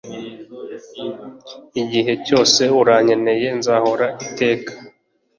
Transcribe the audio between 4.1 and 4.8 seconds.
iteka